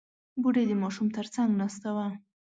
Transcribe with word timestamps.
بوډۍ 0.41 0.65
د 0.67 0.73
ماشوم 0.81 1.07
تر 1.17 1.25
څنګ 1.35 1.49
ناسته 1.61 1.89
وه. 1.95 2.07